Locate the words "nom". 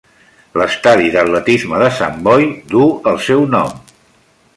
3.53-3.77